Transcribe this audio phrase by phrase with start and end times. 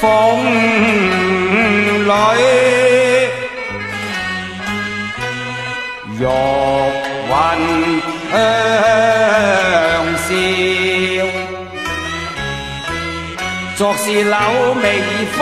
[0.00, 0.06] 风
[2.06, 2.12] 里，
[6.18, 7.32] 玉韵
[8.32, 8.34] 香
[10.24, 10.28] 笑。
[13.76, 14.36] 昨是柳
[14.82, 14.84] 眉
[15.36, 15.38] 花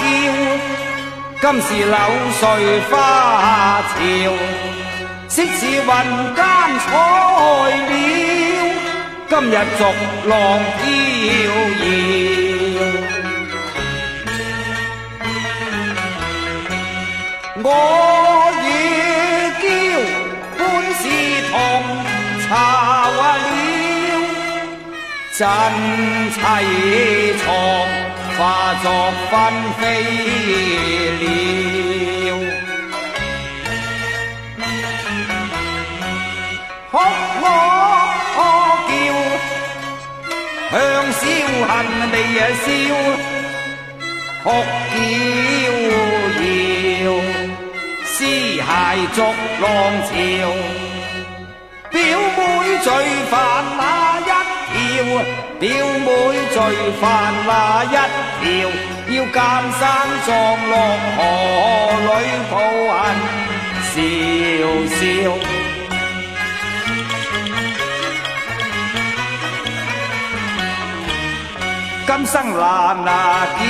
[0.00, 0.02] 娇，
[1.40, 1.96] 今是柳
[2.40, 2.42] 絮
[2.90, 2.92] 花
[3.88, 3.94] 潮。
[5.28, 5.82] 昔是云
[6.34, 6.40] 间
[6.84, 6.86] 彩
[7.88, 7.92] 鸟，
[9.28, 9.80] 今日逐
[10.28, 10.30] 浪
[10.78, 10.84] 飘
[11.80, 12.41] 摇。
[17.64, 17.68] 我
[18.64, 18.68] 与
[19.62, 19.64] 娇
[20.58, 20.60] 本
[20.94, 21.02] 是
[21.50, 21.52] 同
[22.42, 22.50] 巢
[23.12, 23.20] 了，
[25.38, 25.40] 真
[26.32, 26.36] 凄
[27.38, 27.44] 怆
[28.36, 28.40] 化
[28.82, 28.84] 作
[29.30, 29.32] 纷
[29.78, 29.80] 飞
[31.20, 31.22] 了。
[36.90, 36.92] 哭
[37.42, 37.44] 我
[38.88, 38.90] 叫，
[40.72, 40.74] 向
[41.12, 41.22] 笑
[41.68, 41.70] 恨
[42.12, 42.14] 微
[42.64, 42.66] 笑，
[44.42, 44.44] 哭
[44.92, 44.96] 叫
[46.42, 46.71] 摇。
[48.14, 48.66] 尸骸
[49.14, 49.64] 逐浪
[50.04, 50.12] 潮，
[51.90, 51.98] 表
[52.36, 52.38] 妹
[52.82, 52.86] 最
[53.30, 53.32] 烦
[53.78, 53.80] 那
[54.20, 54.22] 一
[54.68, 54.76] 条，
[55.58, 55.64] 表
[55.98, 56.06] 妹
[56.52, 56.56] 最
[57.00, 57.02] 烦
[57.46, 57.50] 那
[57.84, 57.86] 一
[58.42, 58.44] 条，
[59.08, 59.34] 要奸
[59.80, 59.82] 生
[60.26, 60.30] 撞
[60.68, 60.72] 落
[61.16, 61.18] 河
[62.04, 62.12] 里
[62.50, 62.54] 抱
[62.92, 62.94] 恨
[63.88, 63.94] 笑
[64.92, 65.00] 笑。
[72.06, 72.62] 今生难
[73.08, 73.10] 啊
[73.58, 73.60] 结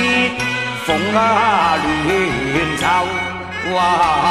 [0.85, 1.17] 逢啊
[2.05, 2.09] 乱
[2.77, 2.83] 愁。
[3.71, 4.23] 哇！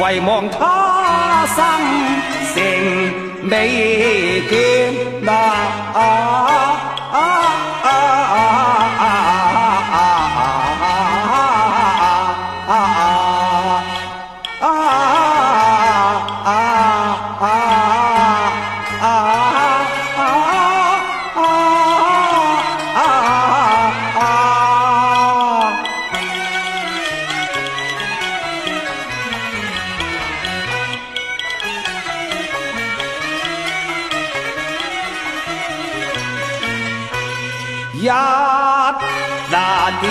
[0.00, 1.64] 唯望他生
[2.54, 2.62] 成
[3.42, 5.88] 美眷啊！
[17.40, 17.46] 啊
[19.00, 19.04] 啊
[20.16, 20.20] 啊
[22.96, 24.20] 啊
[37.94, 38.06] 一
[39.50, 40.06] 那点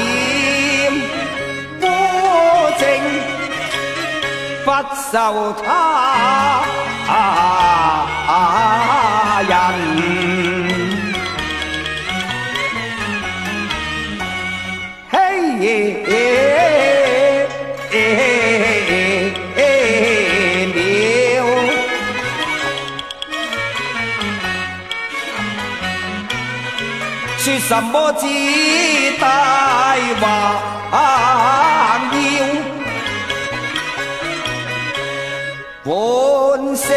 [1.80, 1.86] 孤
[2.78, 2.84] 静，
[4.66, 4.68] 不
[5.12, 5.14] 受
[5.64, 5.66] 他
[9.48, 9.54] 人。
[15.10, 15.18] 嘿。
[27.40, 28.26] 说什么只
[29.20, 32.16] 大话要，
[35.84, 36.88] 本性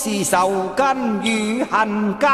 [0.00, 2.30] 是仇根与恨根，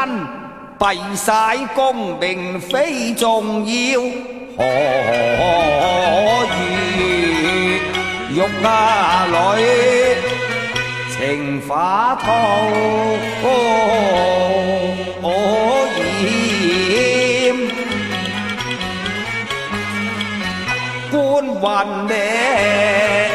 [0.77, 4.01] 闭晒功名非重要，
[4.55, 4.63] 何
[6.51, 6.53] 如
[8.35, 9.35] 玉啊女？
[11.17, 12.25] 情花吐
[15.23, 15.25] 染，
[21.09, 21.15] 官
[21.49, 23.34] 运命？